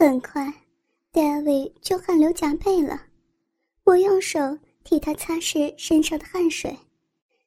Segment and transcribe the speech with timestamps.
[0.00, 0.50] 很快
[1.12, 3.02] ，David 就汗流浃背了。
[3.84, 4.40] 我用手
[4.82, 6.74] 替他擦拭身上的汗水，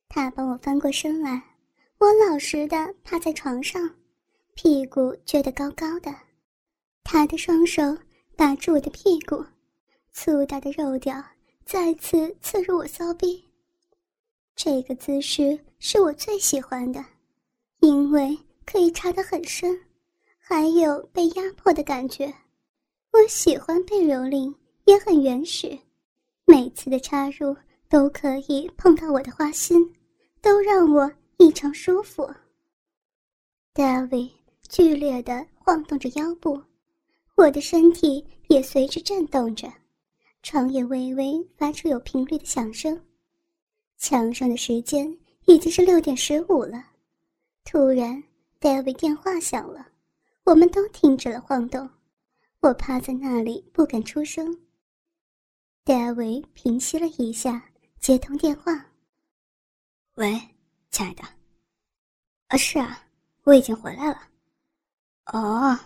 [0.08, 1.42] 他帮我翻过身来。
[1.97, 3.89] 我老实的趴在床上，
[4.54, 6.13] 屁股撅得高高的。
[7.04, 7.82] 他的双手
[8.38, 9.44] 把住我的屁股，
[10.12, 11.26] 粗大的肉屌
[11.66, 13.44] 再次刺入我骚逼。
[14.56, 17.04] 这个姿势是我最喜欢的，
[17.80, 19.76] 因为可以插得很深，
[20.38, 22.32] 还有被压迫的感觉。
[23.14, 24.52] 我喜欢被蹂躏，
[24.86, 25.78] 也很原始。
[26.46, 27.56] 每次的插入
[27.88, 29.94] 都可以碰到我的花心，
[30.42, 32.28] 都让我异常舒服。
[33.76, 34.31] David
[34.67, 36.59] 剧烈的晃动着腰部，
[37.36, 39.72] 我的身体也随之震动着，
[40.42, 43.00] 床也微微发出有频率的响声。
[44.00, 46.84] 墙上的时间已经是六点十五了，
[47.64, 48.23] 突然
[48.59, 49.88] ，David 电话响了，
[50.45, 51.88] 我们都停止了晃动。
[52.64, 54.58] 我趴在那里不敢出声。
[55.83, 58.72] David 平息了一下，接通电话
[60.16, 60.39] ：“喂，
[60.89, 61.23] 亲爱的。
[62.47, 63.05] 啊，是啊，
[63.44, 64.30] 我已经回来了。
[65.33, 65.78] 哦，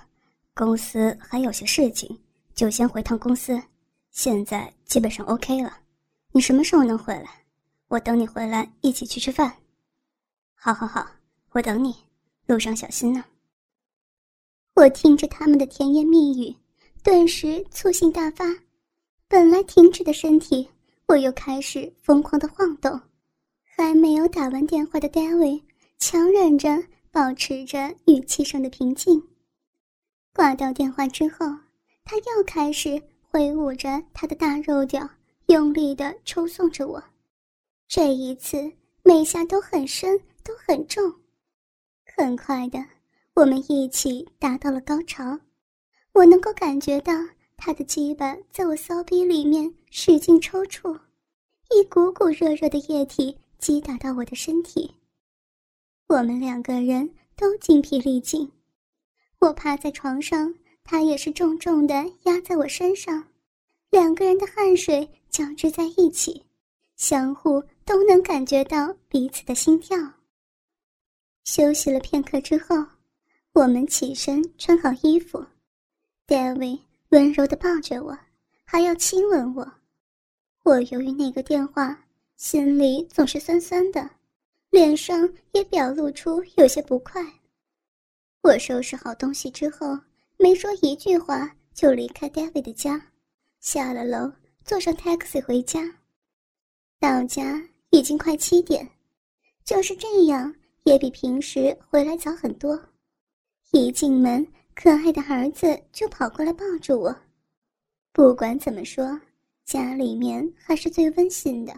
[0.53, 2.15] 公司还有些事情，
[2.53, 3.59] 就先回趟公司。
[4.11, 5.79] 现在基本上 OK 了。
[6.31, 7.43] 你什么时候能回来？”
[7.89, 9.51] 我等你回来，一起去吃饭。
[10.53, 11.09] 好，好，好，
[11.53, 11.95] 我等你，
[12.45, 13.25] 路上小心呢。
[14.75, 16.55] 我听着他们的甜言蜜语，
[17.07, 18.43] 顿时醋性大发。
[19.29, 20.67] 本来停止的身体，
[21.07, 22.99] 我又开始疯狂的晃动。
[23.63, 25.61] 还没有打完电话的 David
[25.99, 29.25] 强忍着保持着语气上的平静。
[30.33, 31.45] 挂掉电话之后，
[32.03, 35.09] 他又开始挥舞着他的大肉屌，
[35.45, 37.01] 用力的抽送着我。
[37.87, 38.69] 这一次
[39.03, 41.09] 每下都很深，都很重。
[42.17, 42.83] 很快的，
[43.33, 45.39] 我们一起达到了高潮。
[46.17, 47.13] 我能够感觉到
[47.55, 50.99] 他的鸡巴在我骚逼里面使劲抽搐，
[51.69, 54.95] 一股股热热的液体击打到我的身体。
[56.07, 58.51] 我们两个人都精疲力尽。
[59.37, 63.27] 我趴在床上，他也是重重的压在我身上，
[63.91, 66.43] 两个人的汗水交织在一起。
[66.95, 69.95] 相互都能感觉到彼此的心跳。
[71.43, 72.75] 休息了片刻之后，
[73.53, 75.45] 我们起身穿好衣服。
[76.27, 78.17] David 温柔的抱着我，
[78.65, 79.73] 还要亲吻我。
[80.63, 82.05] 我由于那个电话，
[82.35, 84.09] 心里总是酸酸的，
[84.69, 87.25] 脸上也表露出有些不快。
[88.41, 89.97] 我收拾好东西之后，
[90.37, 93.01] 没说一句话就离开 David 的家，
[93.61, 94.29] 下了楼，
[94.65, 95.81] 坐上 taxi 回家。
[96.99, 98.85] 到家已经快七点，
[99.63, 102.77] 就是这样也比平时回来早很多。
[103.71, 104.45] 一进门，
[104.79, 107.13] 可爱的儿子就跑过来抱住我。
[108.11, 109.19] 不管怎么说，
[109.65, 111.73] 家里面还是最温馨的。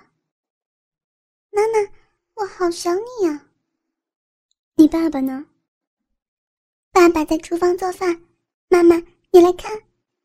[1.49, 1.91] 妈妈，
[2.33, 3.47] 我好想你呀。
[4.75, 5.45] 你爸爸呢？
[6.91, 8.21] 爸爸在厨房做饭。
[8.67, 8.97] 妈妈，
[9.31, 9.71] 你来看，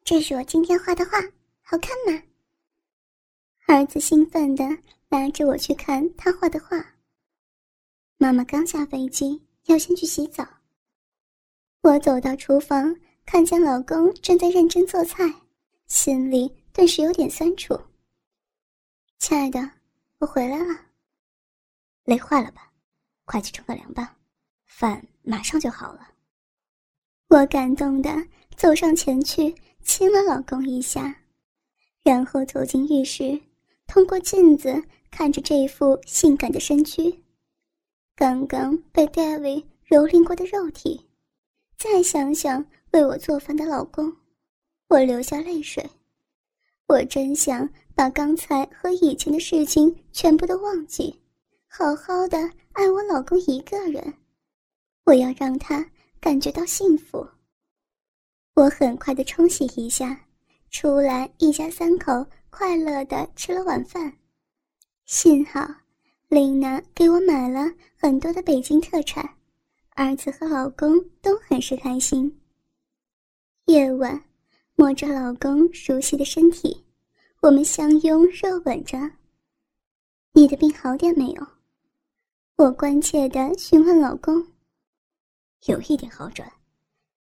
[0.03, 1.21] 这是我今天画的画，
[1.63, 2.21] 好看吗？
[3.69, 4.65] 儿子兴奋地
[5.11, 6.85] 拉着我去看他画的画。
[8.17, 10.45] 妈妈刚下飞机，要先去洗澡。
[11.85, 12.97] 我走到厨房，
[13.27, 15.23] 看见老公正在认真做菜，
[15.87, 17.79] 心里顿时有点酸楚。
[19.19, 19.71] 亲爱的，
[20.17, 20.81] 我回来了。
[22.05, 22.73] 累坏了吧？
[23.27, 24.17] 快去冲个凉吧，
[24.65, 26.09] 饭马上就好了。
[27.29, 28.11] 我感动的
[28.57, 31.15] 走上前去，亲了老公一下，
[32.03, 33.39] 然后走进浴室。
[33.87, 37.23] 通过镜子看着这副性感的身躯，
[38.17, 41.07] 刚刚被戴维蹂躏过的肉体，
[41.77, 44.15] 再想想为我做饭的老公，
[44.89, 45.85] 我流下泪水。
[46.87, 51.21] 我真想把刚才和以前的事情全部都忘记，
[51.67, 52.39] 好好的
[52.73, 54.15] 爱我老公一个人。
[55.05, 55.85] 我要让他
[56.21, 57.27] 感觉到幸福。
[58.55, 60.19] 我很快的冲洗一下，
[60.71, 62.25] 出来一家三口。
[62.57, 64.17] 快乐的吃了晚饭，
[65.07, 65.69] 幸好
[66.29, 69.29] 琳娜给我买了很多的北京特产，
[69.95, 72.41] 儿子和老公都很是开心。
[73.67, 74.25] 夜晚，
[74.75, 76.85] 摸着老公熟悉的身体，
[77.41, 78.99] 我们相拥热吻着。
[80.33, 81.47] 你的病好点没有？
[82.57, 84.45] 我关切的询问老公。
[85.67, 86.53] 有一点好转，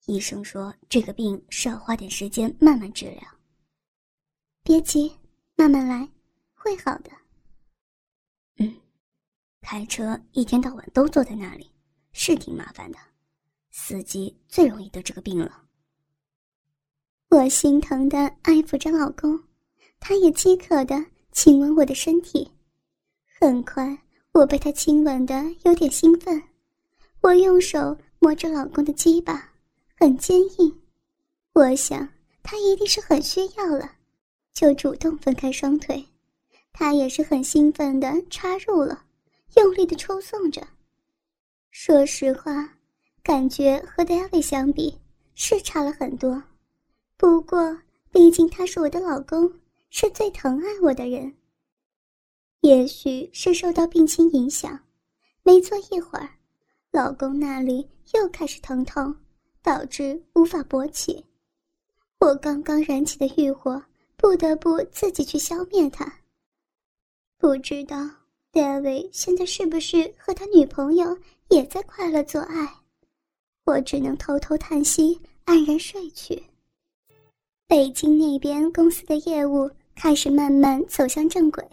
[0.07, 3.21] 医生说这个病是要花点时间慢慢治疗。
[4.63, 5.15] 别急。
[5.55, 6.09] 慢慢来，
[6.55, 7.11] 会好的。
[8.57, 8.75] 嗯，
[9.61, 11.69] 开车一天到晚都坐在那里，
[12.13, 12.97] 是挺麻烦的。
[13.69, 15.63] 司机最容易得这个病了。
[17.29, 19.43] 我心疼的爱抚着老公，
[19.99, 22.49] 他也饥渴的亲吻我的身体。
[23.39, 23.97] 很快，
[24.31, 26.41] 我被他亲吻的有点兴奋，
[27.21, 29.51] 我用手摸着老公的鸡巴，
[29.99, 30.81] 很坚硬。
[31.53, 32.07] 我想
[32.43, 33.91] 他一定是很需要了，
[34.53, 36.05] 就主动分开双腿。
[36.71, 39.05] 他也是很兴奋的插入了，
[39.55, 40.67] 用力的抽送着。
[41.75, 42.69] 说实话，
[43.23, 44.95] 感觉和 David 相比
[45.33, 46.41] 是差了很多。
[47.17, 47.75] 不过，
[48.11, 49.51] 毕竟他是我的老公，
[49.89, 51.35] 是最疼爱我的人。
[52.61, 54.79] 也许是受到病情影响，
[55.41, 56.29] 没坐一会儿，
[56.91, 59.13] 老公那里又开始疼痛，
[59.63, 61.25] 导致无法勃起。
[62.19, 63.83] 我刚刚燃起的欲火，
[64.15, 66.19] 不得不自己去消灭它。
[67.39, 67.97] 不知道
[68.51, 71.17] David 现在是不是和他女朋友？
[71.53, 72.67] 也在快乐做爱，
[73.65, 76.41] 我只能偷偷叹息，黯然睡去。
[77.67, 81.63] 北京那边公司的业务开始慢慢走向正轨，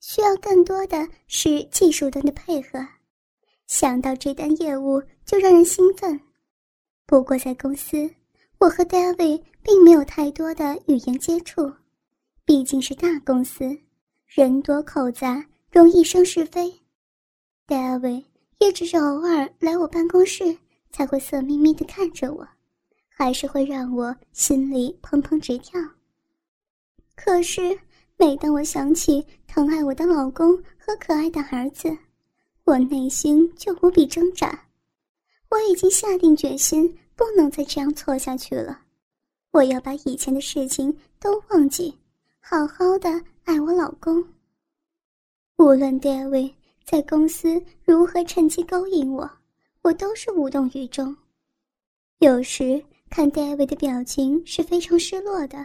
[0.00, 2.84] 需要更多的是技术端的配合。
[3.68, 6.20] 想到这单业务就让人兴奋。
[7.06, 8.10] 不过在公司，
[8.58, 11.72] 我和 David 并没有太多的语言接触，
[12.44, 13.78] 毕竟是大公司，
[14.26, 16.74] 人多口杂，容易生是非。
[17.68, 18.24] David。
[18.62, 20.56] 也只是偶尔来我办公室，
[20.92, 22.46] 才会色眯眯地看着我，
[23.08, 25.80] 还是会让我心里砰砰直跳。
[27.16, 27.76] 可是
[28.16, 31.90] 每当我想起疼爱我的老公和可爱的儿子，
[32.62, 34.56] 我内心就无比挣扎。
[35.48, 38.82] 我已经下定决心，不能再这样错下去了。
[39.50, 41.92] 我要把以前的事情都忘记，
[42.38, 43.10] 好好的
[43.42, 44.24] 爱我老公。
[45.56, 46.52] 无论 David。
[46.84, 49.30] 在公司如何趁机勾引我，
[49.82, 51.16] 我都是无动于衷。
[52.18, 55.58] 有时看 David 的表情是非常失落的，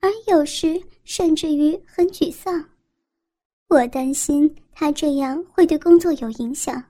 [0.00, 2.70] 而有时甚至于很沮丧。
[3.68, 6.82] 我担心他这样会对工作有影响，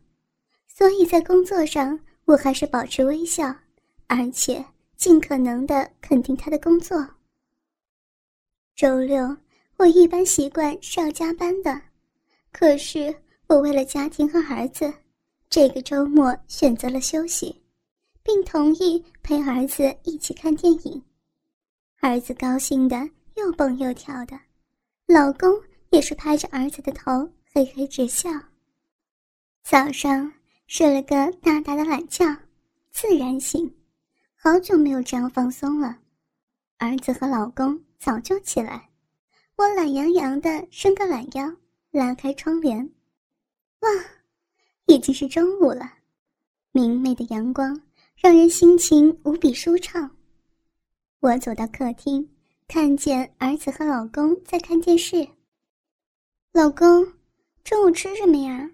[0.66, 3.54] 所以在工作上我还是保持微笑，
[4.08, 4.64] 而且
[4.96, 7.06] 尽可能的肯定他的工作。
[8.74, 9.36] 周六
[9.78, 11.80] 我一般习惯是要加班的，
[12.52, 13.14] 可是。
[13.48, 14.92] 我为了家庭和儿子，
[15.50, 17.62] 这个周末选择了休息，
[18.22, 21.02] 并同意陪儿子一起看电影。
[22.00, 24.38] 儿子高兴的又蹦又跳的，
[25.06, 25.52] 老公
[25.90, 28.30] 也是拍着儿子的头嘿嘿直笑。
[29.62, 30.32] 早上
[30.66, 32.24] 睡了个大大的懒觉，
[32.90, 33.72] 自然醒，
[34.34, 35.98] 好久没有这样放松了。
[36.78, 38.88] 儿子和老公早就起来，
[39.56, 41.54] 我懒洋洋的伸个懒腰，
[41.90, 42.90] 拉开窗帘。
[43.82, 43.88] 哇，
[44.86, 45.94] 已经是中午了，
[46.70, 47.80] 明媚的阳光
[48.16, 50.08] 让人心情无比舒畅。
[51.18, 52.28] 我走到客厅，
[52.68, 55.28] 看见儿子和老公在看电视。
[56.52, 57.12] 老公，
[57.64, 58.70] 中午吃什么呀？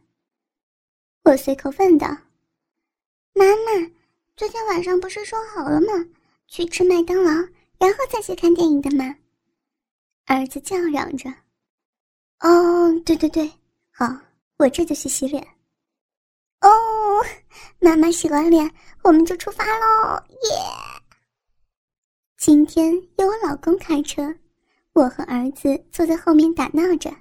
[1.25, 2.06] 我随口问道。
[3.32, 3.90] 妈妈，
[4.37, 5.87] 昨天晚上不是说好了吗？
[6.46, 7.31] 去吃麦当劳，
[7.78, 9.16] 然后再去看电影的吗？
[10.26, 11.32] 儿子叫嚷着。
[12.40, 13.50] 哦，对对对，
[13.90, 14.27] 好。
[14.58, 15.43] 我这就去洗脸。
[16.60, 16.69] 哦，
[17.81, 18.69] 妈妈洗完脸，
[19.05, 20.16] 我们就出发喽！
[20.31, 21.02] 耶！
[22.37, 24.34] 今天由我老公开车，
[24.94, 27.15] 我和儿子坐在后面打闹着，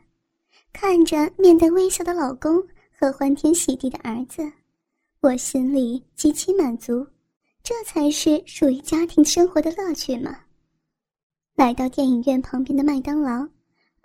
[0.73, 4.51] 看着面带微笑的老公和欢天喜地的儿子，
[5.19, 7.05] 我心里极其满足。
[7.61, 10.45] 这才是属于家庭生活的乐趣嘛！
[11.55, 13.47] 来到电影院旁边的麦当劳。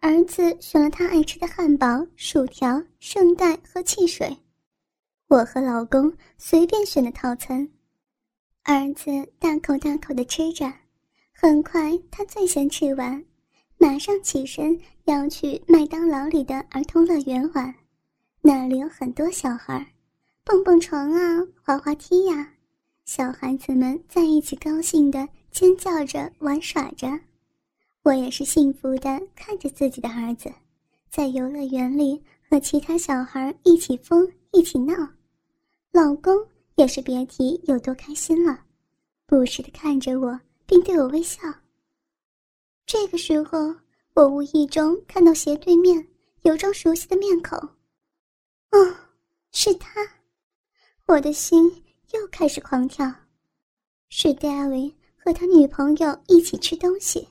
[0.03, 4.37] 儿子选了他爱吃的汉堡、薯条、圣代和汽水，
[5.29, 7.71] 我和老公随便选的套餐。
[8.65, 10.73] 儿子大口大口的吃着，
[11.33, 13.25] 很快他最先吃完，
[13.79, 17.73] 马上起身要去麦当劳里的儿童乐园玩，
[18.41, 19.95] 那里有很多小孩，
[20.43, 22.55] 蹦蹦床啊、滑滑梯呀，
[23.05, 27.07] 小孩子们在一起高兴的尖叫着玩耍着。
[28.05, 30.53] 我也是幸福的看着自己的儿子，
[31.09, 34.93] 在游乐园里和其他小孩一起疯一起闹，
[35.93, 36.35] 老公
[36.75, 38.59] 也是别提有多开心了，
[39.25, 41.43] 不时的看着我并对我微笑。
[42.85, 43.73] 这个时候，
[44.15, 46.05] 我无意中看到斜对面
[46.43, 47.57] 有张熟悉的面孔，
[48.73, 48.97] 哦，
[49.53, 49.89] 是他，
[51.07, 51.71] 我的心
[52.13, 53.09] 又开始狂跳，
[54.09, 57.29] 是 David 和他女朋友一起吃东西。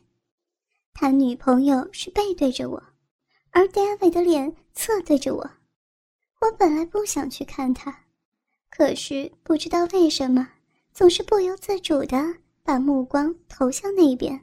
[1.02, 2.84] 他女朋友是背对着我，
[3.50, 5.42] 而 David 的脸侧对着我。
[6.40, 8.06] 我本来不想去看他，
[8.70, 10.48] 可是不知道为什么，
[10.94, 14.40] 总是不由自主的把目光投向那边。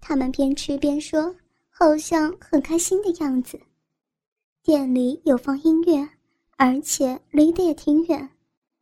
[0.00, 1.34] 他们边吃边说，
[1.68, 3.60] 好像很开心的样子。
[4.62, 6.08] 店里有放音乐，
[6.56, 8.30] 而且离得也挺远，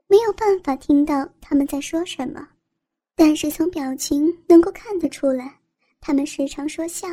[0.08, 2.46] 没有办法听到他们在说什么，
[3.14, 5.58] 但是从表情能够看得出来，
[6.06, 7.08] 他们时常说笑。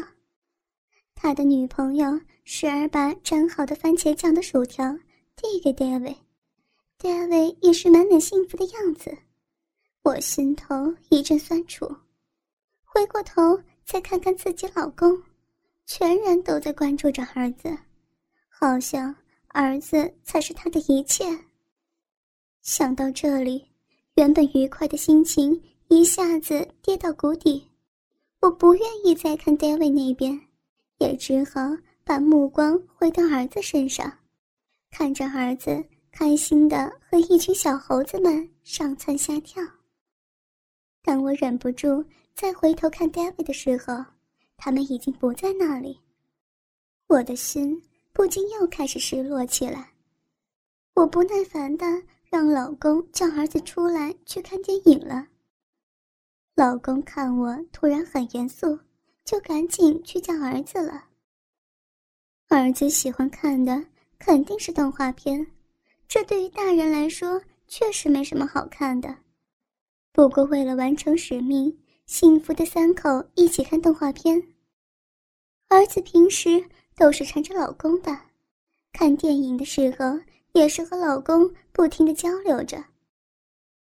[1.15, 4.95] 他的女朋友时而把沾好的番茄酱的薯条
[5.35, 9.17] 递给 David，David 也是满脸幸福的样子。
[10.03, 11.87] 我心头一阵酸楚，
[12.83, 15.19] 回过头再看看自己老公，
[15.87, 17.75] 全然都在关注着儿子，
[18.47, 19.15] 好像
[19.47, 21.25] 儿子才是他的一切。
[22.61, 23.65] 想到这里，
[24.17, 27.72] 原本愉快的心情一下子跌到谷底。
[28.43, 30.37] 我不愿意再看 David 那边，
[30.97, 31.61] 也只好
[32.03, 34.19] 把目光回到儿子身上，
[34.91, 35.81] 看着儿子
[36.11, 39.63] 开心的和一群小猴子们上蹿下跳。
[41.01, 42.03] 当我忍不住
[42.35, 44.03] 再回头看 David 的时候，
[44.57, 45.97] 他们已经不在那里。
[47.07, 47.81] 我的心
[48.11, 49.93] 不禁又开始失落起来。
[50.95, 51.85] 我不耐烦的
[52.29, 55.29] 让老公叫儿子出来去看电影了。
[56.55, 58.79] 老公看我突然很严肃，
[59.25, 61.05] 就赶紧去叫儿子了。
[62.47, 63.83] 儿子喜欢看的
[64.19, 65.47] 肯定是动画片，
[66.07, 69.17] 这对于大人来说确实没什么好看的。
[70.11, 74.39] 不过，为了完成使命，幸福的三口一起看动画片。
[75.69, 76.63] 儿子平时
[76.95, 78.15] 都是缠着老公的，
[78.91, 80.19] 看电影的时候
[80.51, 82.85] 也是和老公不停的交流着。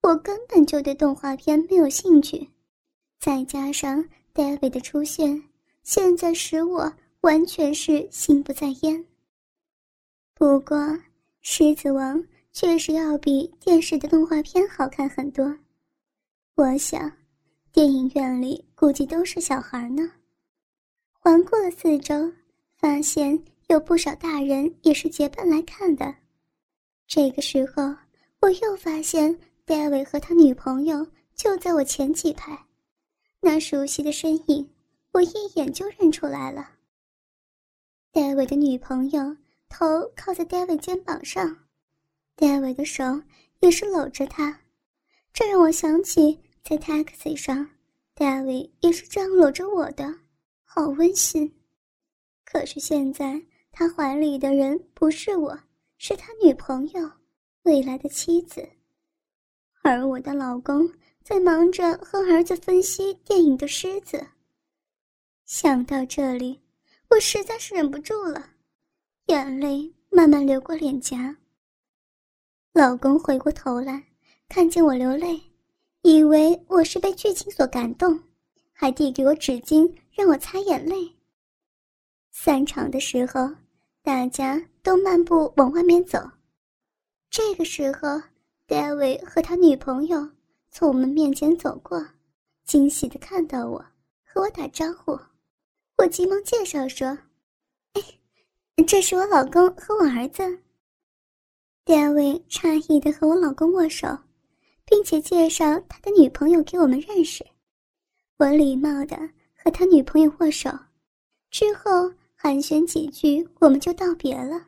[0.01, 2.49] 我根本就对动画片没有兴趣，
[3.23, 5.41] 再加上 David 的出现，
[5.85, 9.07] 现在使我完全是心不在焉。
[10.35, 10.77] 不过，
[11.41, 12.19] 《狮子王》
[12.53, 15.57] 确实要比电视的动画片好看很多。
[16.57, 17.13] 我想，
[17.71, 20.03] 电影院里估计都是小孩呢。
[21.13, 22.29] 环顾了四周，
[22.77, 26.13] 发现有不少大人也是结伴来看的。
[27.07, 27.95] 这个时候，
[28.41, 32.59] 我又发现戴维和他女朋友就在我前几排，
[33.45, 34.71] 那熟悉的身影，
[35.11, 36.71] 我一眼就认出来了。
[38.13, 39.37] 戴维的女朋友
[39.69, 39.85] 头
[40.15, 41.65] 靠在戴维肩膀上，
[42.37, 43.03] 戴维的手
[43.59, 44.61] 也是搂着他。
[45.33, 47.69] 这让我想起在 taxi 上，
[48.15, 50.21] 戴维也是这样搂着我的，
[50.63, 51.53] 好温馨。
[52.45, 55.59] 可是现在他怀里的人不是我，
[55.99, 57.11] 是他女朋友，
[57.65, 58.69] 未来的妻子。
[59.83, 60.89] 而我的老公
[61.25, 64.27] 在忙着和儿子分析电影的狮子。
[65.45, 66.61] 想到这里，
[67.09, 68.51] 我实在是忍不住了，
[69.27, 71.37] 眼泪慢慢流过脸颊。
[72.73, 74.05] 老公回过头来。
[74.49, 75.41] 看见我流泪，
[76.03, 78.23] 以为我是被剧情所感动，
[78.71, 81.11] 还递给我纸巾让我擦眼泪。
[82.31, 83.51] 散场的时候，
[84.03, 86.19] 大家都漫步往外面走。
[87.31, 88.21] 这个时候
[88.69, 90.29] ，David 和他女朋友
[90.73, 92.05] 从我们面前走过，
[92.65, 93.79] 惊喜的看到我，
[94.25, 95.17] 和我打招呼。
[95.99, 97.07] 我急忙介绍说
[97.95, 98.03] ：“哎，
[98.85, 100.43] 这是我老公和我儿子。
[101.85, 104.19] ”David 诧异的和我老公握手。
[104.85, 107.47] 并且介绍他的女朋友给我们认识，
[108.37, 109.17] 我礼貌的
[109.55, 110.71] 和他女朋友握手，
[111.51, 114.67] 之后寒暄几句，我们就道别了。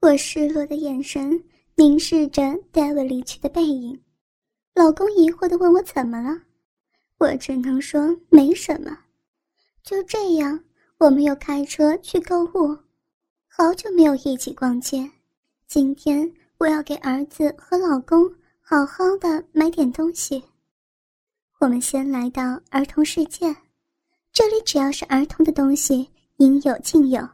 [0.00, 1.40] 我失落的眼神
[1.76, 4.02] 凝视着戴维离去的背影，
[4.76, 6.38] 老公疑惑的问我怎么了，
[7.16, 8.94] 我只能说没什么。
[9.82, 10.62] 就这样，
[10.98, 12.76] 我们又开车去购物，
[13.48, 15.10] 好久没有一起逛街，
[15.66, 18.30] 今天我要给儿子和老公。
[18.60, 20.44] 好好的买点东西。
[21.58, 23.56] 我们先来到儿童世界，
[24.30, 27.26] 这里只要是儿童的东西，应有尽有。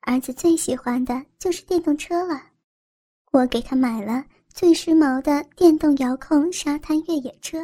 [0.00, 2.42] 儿子最喜欢的就是电动车了，
[3.30, 4.24] 我给他买了
[4.56, 7.58] 最时髦的电动遥控沙滩越野车，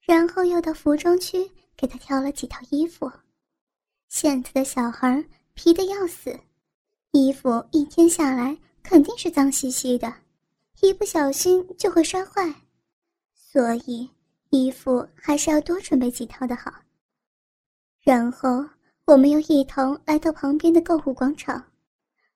[0.00, 1.46] 然后又到服装区
[1.76, 3.12] 给他挑了几套衣服。
[4.08, 6.34] 现在的小孩皮的要死，
[7.10, 10.10] 衣服一天下来肯定是脏兮兮的。
[10.80, 12.50] 一不小心就会摔坏，
[13.34, 14.08] 所以
[14.48, 16.72] 衣服还是要多准备几套的好。
[18.00, 18.64] 然后
[19.04, 21.62] 我们又一同来到旁边的购物广场，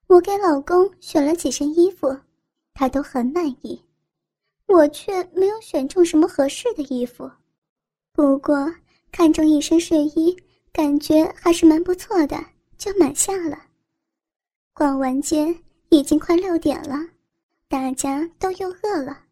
[0.07, 2.15] 我给老公选了几身衣服，
[2.81, 3.79] 他都很满意，
[4.65, 7.31] 我却没有选中什么合适的衣服。
[8.11, 8.75] 不过
[9.13, 10.35] 看中一身睡衣，
[10.73, 12.43] 感觉还是蛮不错的，
[12.79, 13.59] 就买下了。
[14.73, 15.55] 逛完街
[15.91, 16.97] 已经快六点了。
[17.69, 19.25] 大家都又饿了，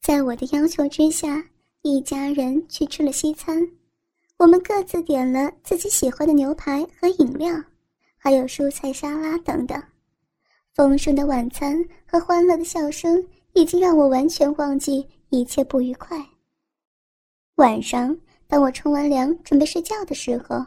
[0.00, 1.40] 在我的要求之下
[1.82, 3.64] 一家人去吃了西餐，
[4.38, 7.62] 我们各自点了自己喜欢的牛排和饮料，
[8.18, 9.80] 还有蔬菜沙拉等等。
[10.74, 16.18] 丰盛的晚餐和欢乐的笑声已经让我完全忘记一切不愉快。
[17.56, 20.64] 晚上，当我冲完凉准备睡觉的时候，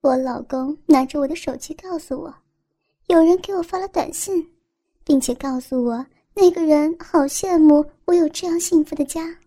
[0.00, 2.34] 我老公拿着我的手机告诉我，
[3.08, 4.48] 有人给我发了短信，
[5.04, 6.04] 并且告诉我
[6.34, 9.38] 那个人好羡慕我有这样幸福的家。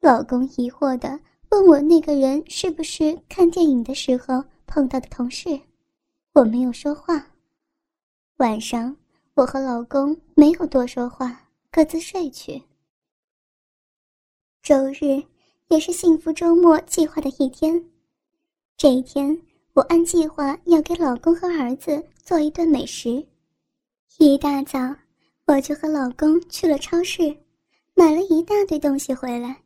[0.00, 5.60] 老公疑惑的问我：“那个人是不是看电影的时候碰到的同事？”
[6.32, 7.31] 我没有说话。
[8.42, 8.96] 晚上，
[9.34, 12.60] 我和老公没有多说话，各自睡去。
[14.64, 15.22] 周日
[15.68, 17.80] 也是幸福周末计划的一天。
[18.76, 19.40] 这一天，
[19.74, 23.24] 我按计划要给老公和儿子做一顿美食。
[24.18, 24.76] 一大早，
[25.46, 27.36] 我就和老公去了超市，
[27.94, 29.62] 买了一大堆东西回来。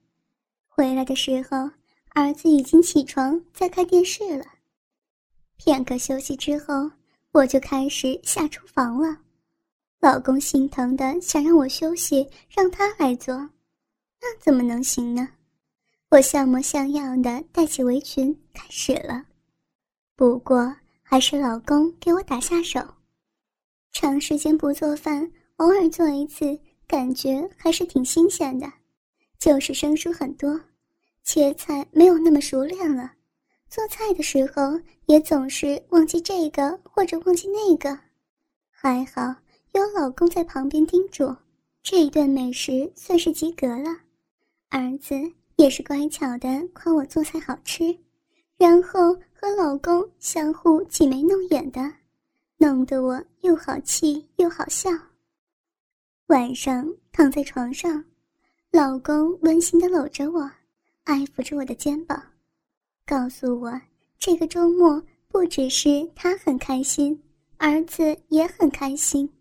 [0.69, 1.71] 回来的时候，
[2.11, 4.45] 儿子已经起床在看电视了。
[5.57, 6.91] 片刻休息之后，
[7.37, 9.15] 我就开始下厨房了。
[10.01, 13.37] 老公心疼的想让我休息，让他来做，
[14.23, 15.29] 那怎么能行呢？
[16.09, 19.23] 我像模像样的戴起围裙开始了。
[20.17, 22.81] 不过还是老公给我打下手。
[23.93, 28.73] 长时间不做饭，偶尔做一次，感觉还是挺新鲜的。
[29.39, 30.59] 就是生疏很多，
[31.23, 33.13] 切菜没有那么熟练了，
[33.69, 37.99] 做菜的时候也总是忘记这个或者忘记那个，
[38.71, 39.35] 还好
[39.73, 41.35] 有老公在旁边叮嘱，
[41.83, 43.91] 这一顿美食算是及格了。
[44.69, 45.15] 儿子
[45.57, 47.97] 也是乖巧的夸我做菜好吃，
[48.57, 51.81] 然后和老公相互挤眉弄眼的，
[52.57, 54.91] 弄得我又好气又好笑。
[56.27, 58.05] 晚上躺在床上。
[58.73, 60.51] 老公温馨的搂着我，
[61.05, 62.23] 爱抚着我的肩膀，
[63.07, 63.81] 告诉我
[64.19, 67.17] 这个周末不只是他很开心，
[67.57, 69.33] 儿子也很开心。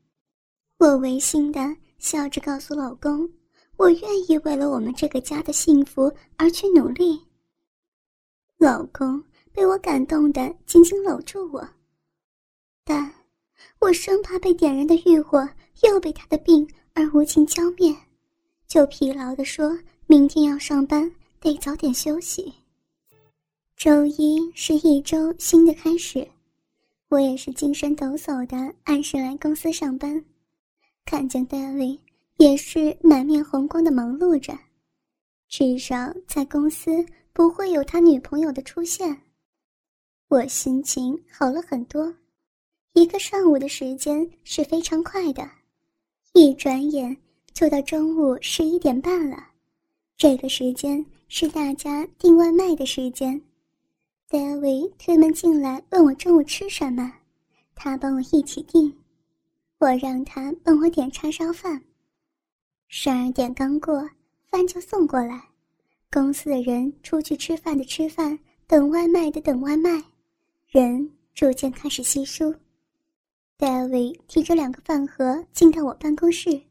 [0.77, 3.27] 我违心的笑着告诉老公，
[3.75, 7.19] 我愿意为了我们这个家的幸福而去努力。
[8.59, 11.67] 老公被我感动的紧紧搂住我，
[12.83, 13.11] 但
[13.79, 15.49] 我生怕被点燃的欲火
[15.81, 17.95] 又被他的病而无情浇灭。
[18.67, 22.53] 就疲劳的说：“明天要上班，得早点休息。”
[23.77, 26.25] 周一是一周新的开始，
[27.09, 30.23] 我也是精神抖擞的按时来公司上班。
[31.03, 31.99] 看见 David
[32.37, 34.57] 也是满面红光的忙碌着，
[35.49, 39.15] 至少在公司不会有他女朋友的出现。
[40.29, 42.11] 我心情好了很多。
[42.93, 45.47] 一个上午的时间是非常快的，
[46.33, 47.15] 一转眼。
[47.53, 49.37] 就到中午十一点半了，
[50.17, 53.39] 这个时间是大家订外卖的时间。
[54.35, 57.09] David 推门进来问我中午吃什么，
[57.73, 58.93] 他帮我一起订，
[59.77, 61.81] 我让他帮我点叉烧饭。
[62.89, 64.09] 十二点刚过，
[64.51, 65.41] 饭就送过来，
[66.11, 70.03] 公司的人出去吃饭的吃饭，等外卖的等外卖，
[70.67, 72.53] 人逐渐开始稀疏。
[73.57, 76.61] David 提着两个饭盒进到我办公室。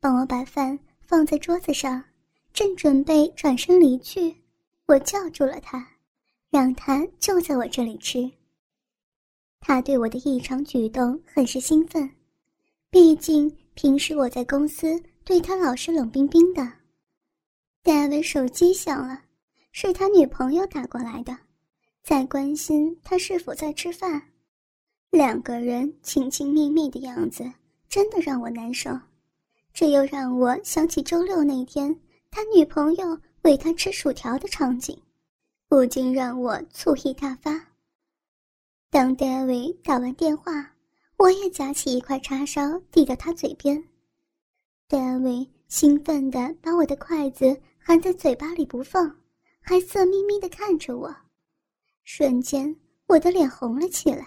[0.00, 2.04] 帮我把饭放在桌子上，
[2.52, 4.36] 正准备转身离去，
[4.84, 5.88] 我叫住了他，
[6.50, 8.30] 让他就在我这里吃。
[9.60, 12.10] 他对我的异常举动很是兴奋，
[12.90, 16.66] 毕竟平时我在公司对他老是冷冰冰的。
[17.82, 19.22] 戴维手机响了，
[19.72, 21.36] 是他女朋友打过来的，
[22.02, 24.20] 在关心他是否在吃饭。
[25.10, 27.44] 两个人亲亲密密的样子，
[27.88, 28.90] 真的让我难受。
[29.72, 31.94] 这又让我想起周六那天
[32.30, 35.00] 他女朋友喂他吃薯条的场景，
[35.70, 37.52] 不禁让我醋意大发。
[38.90, 40.72] 当 David 打完电话，
[41.16, 43.80] 我也夹起一块叉烧递到他嘴边。
[44.88, 49.16] David 兴奋地把我的筷子含在嘴巴里不放，
[49.60, 51.14] 还色眯眯地看着我。
[52.02, 52.74] 瞬间，
[53.06, 54.26] 我的脸红了起来，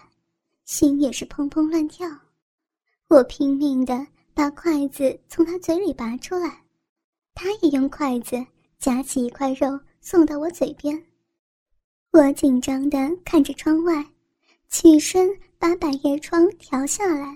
[0.64, 2.08] 心也是砰砰乱跳。
[3.10, 4.08] 我拼命地。
[4.36, 6.64] 把筷子从他嘴里拔出来，
[7.36, 8.44] 他也用筷子
[8.80, 11.00] 夹起一块肉送到我嘴边。
[12.14, 14.06] 我紧张的看着窗外，
[14.70, 17.36] 起身把百叶窗调下来，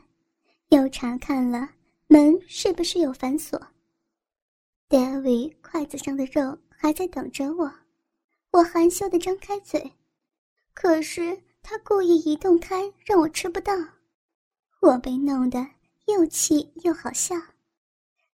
[0.70, 1.68] 又查看了
[2.06, 3.60] 门是不是有反锁。
[4.88, 7.74] David 筷子上的肉还在等着我，
[8.52, 9.92] 我含羞的张开嘴，
[10.76, 13.74] 可是他故意移动开，让我吃不到。
[14.80, 15.68] 我被弄得。
[16.06, 17.36] 又气又好笑，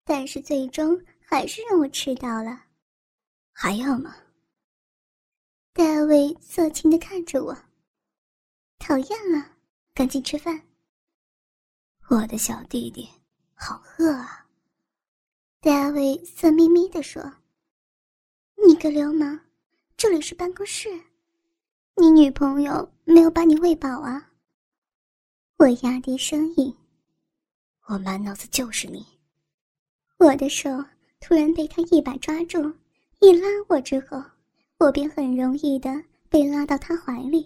[0.03, 2.63] 但是最终还是让我吃到了。
[3.53, 4.13] 还要吗？
[5.73, 7.57] 大卫色情的看着我。
[8.77, 9.55] 讨厌了，
[9.93, 10.61] 赶紧吃饭。
[12.09, 13.07] 我的小弟弟，
[13.53, 14.45] 好饿啊！
[15.61, 17.23] 大卫色眯眯的说
[18.67, 19.39] ：“你个流氓，
[19.95, 20.89] 这里是办公室，
[21.95, 24.31] 你女朋友没有把你喂饱啊？”
[25.55, 26.75] 我压低声音
[27.87, 29.05] ：“我满脑子就是你。”
[30.19, 30.69] 我的手
[31.21, 32.75] 突然被他一把抓住，
[33.19, 34.21] 一拉我之后，
[34.81, 37.45] 我便很容易的被拉到他怀里。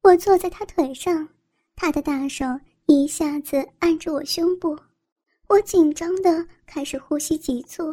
[0.00, 1.28] 我坐在他腿上，
[1.74, 2.44] 他的大手。
[2.88, 4.78] 一下子按住我胸部，
[5.48, 7.92] 我紧张的开始呼吸急促，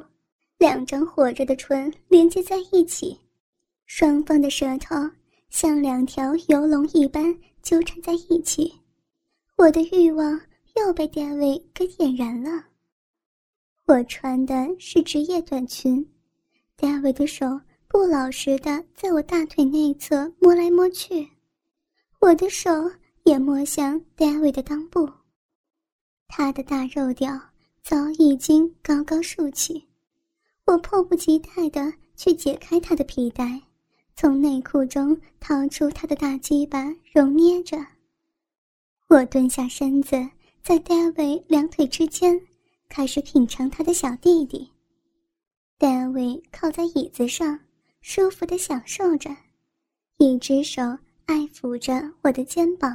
[0.60, 3.20] 两张火热的唇连接在一起，
[3.88, 4.96] 双方的舌头
[5.50, 8.72] 像两条游龙一般纠缠在一起，
[9.56, 10.40] 我的欲望
[10.76, 12.66] 又被戴维给点燃了。
[13.86, 16.08] 我穿的是职业短裙，
[16.76, 17.60] 戴维的手
[17.94, 21.30] 不老实的在我大腿内侧摸来摸去，
[22.20, 22.70] 我的手。
[23.26, 25.10] 也摸向戴维的裆部，
[26.28, 27.40] 他的大肉屌
[27.82, 29.88] 早已经高高竖起，
[30.66, 33.62] 我迫不及待的去解开他的皮带，
[34.18, 37.78] 从内裤中掏出他的大鸡巴揉捏着。
[39.08, 40.18] 我蹲下身子，
[40.62, 42.38] 在戴维两腿之间，
[42.90, 44.70] 开始品尝他的小弟弟。
[45.78, 47.58] 戴维靠在椅子上，
[48.04, 49.34] 舒服的享受着，
[50.18, 50.82] 一只手
[51.26, 52.92] 爱抚着我的肩膀。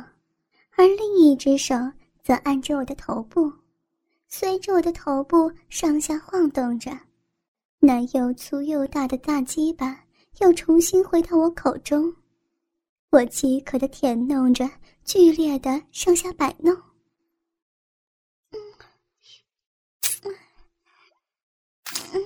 [0.76, 1.74] 而另一只手
[2.22, 3.50] 则按着我的头部，
[4.28, 6.92] 随着我的头部上下晃动着，
[7.78, 10.04] 那又粗又大的大鸡巴
[10.40, 12.14] 又重新回到我口中，
[13.10, 14.70] 我饥渴的舔弄着，
[15.04, 16.72] 剧烈的上下摆弄。
[18.52, 18.60] 嗯，
[20.22, 20.34] 嗯，
[22.12, 22.20] 嗯，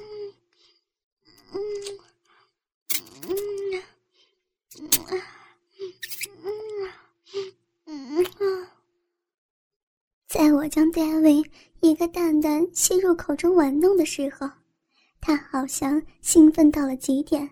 [1.54, 1.64] 嗯，
[7.86, 8.68] 嗯，嗯。
[10.42, 11.40] 在我将戴维
[11.82, 14.50] 一个蛋蛋吸入口中玩弄的时候，
[15.20, 17.48] 他好像兴奋到了极点，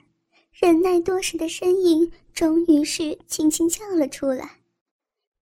[0.51, 4.59] 忍耐多时的呻吟终于是轻轻叫了出来。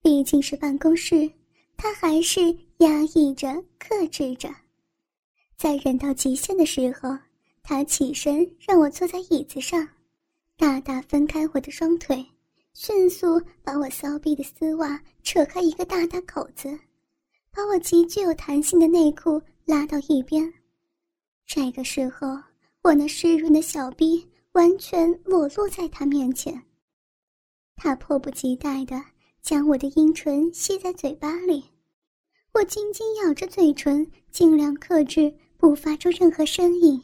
[0.02, 1.30] 毕竟是办公室，
[1.74, 4.54] 他还是压抑着、克制着。
[5.56, 7.16] 在忍到极限的时候，
[7.62, 9.88] 他起身让我坐在椅子上，
[10.58, 12.22] 大大分开我的双腿，
[12.74, 16.78] 迅速把我骚逼的丝袜扯开一个大大口子。
[17.58, 20.54] 把我极具有弹性的内裤拉到一边，
[21.44, 22.28] 这个时候，
[22.82, 26.62] 我那湿润的小臂完全裸露在他面前。
[27.74, 29.04] 他迫不及待地
[29.42, 31.64] 将我的阴唇吸在嘴巴里，
[32.54, 37.02] 我紧紧咬着嘴唇，尽量克制不发出任何声音。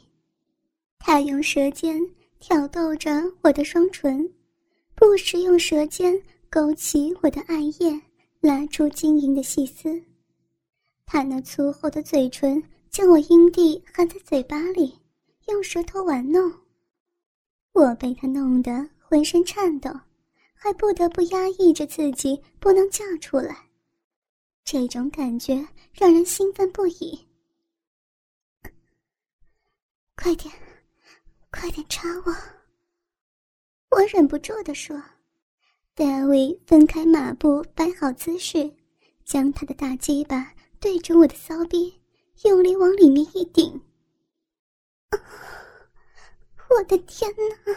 [0.99, 1.99] 他用舌尖
[2.39, 4.33] 挑逗着我的双唇，
[4.95, 6.17] 不时用舌尖
[6.49, 8.01] 勾起我的艾叶，
[8.39, 10.01] 拉出晶莹的细丝。
[11.05, 14.99] 他那粗厚的嘴唇将我阴蒂含在嘴巴里，
[15.47, 16.51] 用舌头玩弄。
[17.73, 19.91] 我被他弄得浑身颤抖，
[20.53, 23.55] 还不得不压抑着自己不能叫出来。
[24.63, 27.27] 这种感觉让人兴奋不已。
[30.15, 30.51] 快点，
[31.51, 32.35] 快点插我！
[33.91, 35.01] 我忍不住地说。
[35.93, 38.69] 大卫分开马步，摆好姿势，
[39.23, 40.51] 将他的大鸡巴。
[40.79, 42.01] 对准我的骚逼，
[42.43, 43.81] 用力往里面一顶。
[46.69, 47.75] 我的天哪！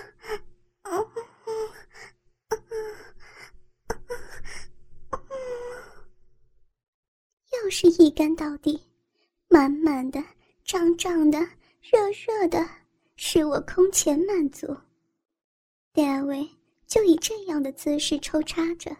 [7.53, 8.81] 又是一干到底，
[9.49, 10.23] 满满的、
[10.65, 11.39] 胀胀的、
[11.81, 12.67] 热热的，
[13.17, 14.77] 使我空前满足。
[15.93, 16.49] 戴维
[16.87, 18.97] 就以这样的姿势抽插着，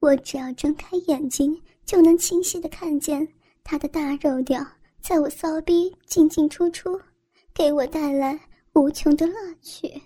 [0.00, 1.62] 我只要睁开眼睛。
[1.84, 3.26] 就能清晰的看见
[3.62, 4.66] 他的大肉屌
[5.00, 7.00] 在我骚逼进进出出，
[7.52, 8.40] 给我带来
[8.72, 10.00] 无穷的乐趣。